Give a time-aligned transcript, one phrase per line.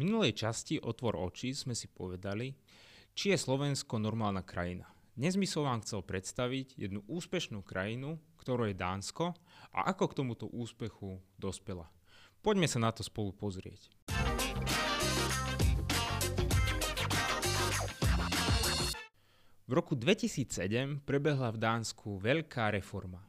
[0.00, 2.56] Minulej časti Otvor oči sme si povedali,
[3.12, 4.88] či je Slovensko normálna krajina.
[5.12, 9.36] Dnes by som vám chcel predstaviť jednu úspešnú krajinu, ktorou je Dánsko
[9.76, 11.92] a ako k tomuto úspechu dospela.
[12.40, 13.92] Poďme sa na to spolu pozrieť.
[19.68, 23.20] V roku 2007 prebehla v Dánsku veľká reforma.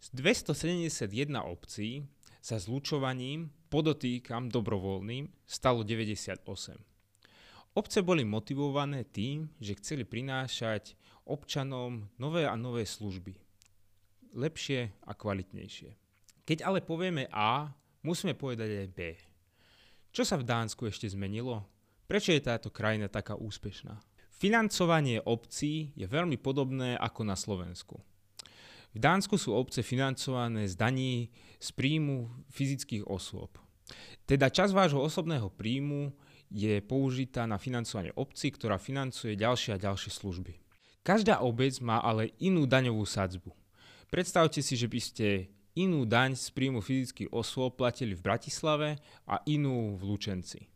[0.00, 1.12] Z 271
[1.44, 2.08] obcí
[2.44, 6.44] sa zlučovaním, podotýkam dobrovoľným, stalo 98.
[7.72, 10.92] Obce boli motivované tým, že chceli prinášať
[11.24, 13.32] občanom nové a nové služby.
[14.36, 15.96] Lepšie a kvalitnejšie.
[16.44, 17.72] Keď ale povieme A,
[18.04, 19.16] musíme povedať aj B.
[20.12, 21.64] Čo sa v Dánsku ešte zmenilo?
[22.04, 23.96] Prečo je táto krajina taká úspešná?
[24.36, 28.04] Financovanie obcí je veľmi podobné ako na Slovensku.
[28.94, 33.58] V Dánsku sú obce financované z daní z príjmu fyzických osôb.
[34.22, 36.14] Teda čas vášho osobného príjmu
[36.46, 40.54] je použitá na financovanie obcí, ktorá financuje ďalšie a ďalšie služby.
[41.02, 43.50] Každá obec má ale inú daňovú sadzbu.
[44.08, 45.26] Predstavte si, že by ste
[45.74, 50.70] inú daň z príjmu fyzických osôb platili v Bratislave a inú v Lučenci.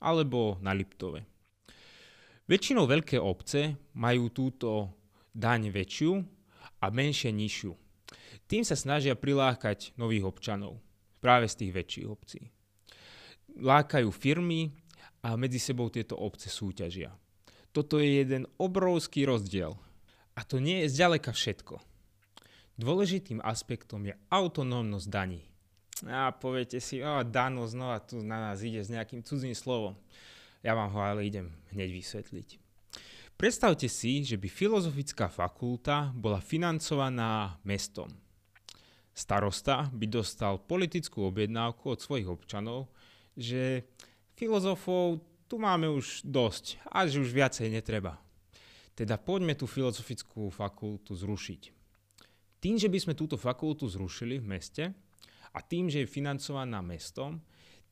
[0.00, 1.28] Alebo na Liptove.
[2.48, 4.96] Väčšinou veľké obce majú túto
[5.30, 6.39] daň väčšiu
[6.78, 7.74] a menšie nižšiu.
[8.46, 10.78] Tým sa snažia prilákať nových občanov,
[11.18, 12.40] práve z tých väčších obcí.
[13.58, 14.70] Lákajú firmy
[15.26, 17.10] a medzi sebou tieto obce súťažia.
[17.70, 19.78] Toto je jeden obrovský rozdiel.
[20.34, 21.78] A to nie je zďaleka všetko.
[22.80, 25.44] Dôležitým aspektom je autonómnosť daní.
[26.08, 30.00] A poviete si, o, Dano znova tu na nás ide s nejakým cudzým slovom.
[30.64, 32.69] Ja vám ho ale idem hneď vysvetliť.
[33.40, 38.12] Predstavte si, že by filozofická fakulta bola financovaná mestom.
[39.16, 42.92] Starosta by dostal politickú objednávku od svojich občanov,
[43.32, 43.88] že
[44.36, 48.20] filozofov tu máme už dosť a že už viacej netreba.
[48.92, 51.72] Teda poďme tú filozofickú fakultu zrušiť.
[52.60, 54.84] Tým, že by sme túto fakultu zrušili v meste
[55.56, 57.40] a tým, že je financovaná mestom,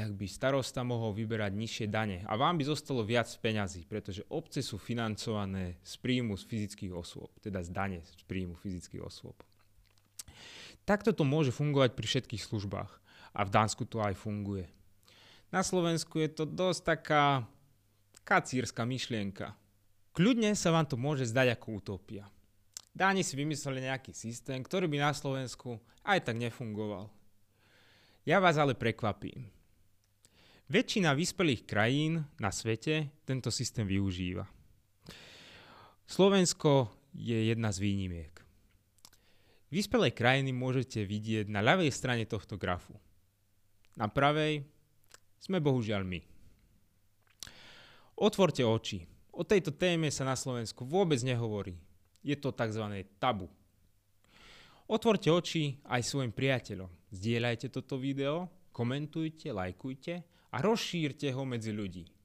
[0.00, 4.64] tak by starosta mohol vyberať nižšie dane a vám by zostalo viac peňazí, pretože obce
[4.64, 9.36] sú financované z príjmu z fyzických osôb, teda z dane z príjmu fyzických osôb.
[10.88, 12.88] Takto to môže fungovať pri všetkých službách
[13.36, 14.72] a v Dánsku to aj funguje.
[15.52, 17.44] Na Slovensku je to dosť taká
[18.24, 19.52] kacírska myšlienka.
[20.16, 22.24] Kľudne sa vám to môže zdať ako utopia.
[22.96, 25.76] Dáni si vymysleli nejaký systém, ktorý by na Slovensku
[26.08, 27.12] aj tak nefungoval.
[28.24, 29.59] Ja vás ale prekvapím.
[30.70, 34.46] Väčšina vyspelých krajín na svete tento systém využíva.
[36.06, 38.30] Slovensko je jedna z výnimiek.
[39.74, 42.94] Vyspelé krajiny môžete vidieť na ľavej strane tohto grafu.
[43.98, 44.62] Na pravej
[45.42, 46.22] sme bohužiaľ my.
[48.14, 49.02] Otvorte oči.
[49.34, 51.74] O tejto téme sa na Slovensku vôbec nehovorí.
[52.22, 53.10] Je to tzv.
[53.18, 53.50] tabu.
[54.86, 56.90] Otvorte oči aj svojim priateľom.
[57.10, 60.14] Zdieľajte toto video, komentujte, lajkujte
[60.50, 62.19] a rozšírte ho medzi ľudí.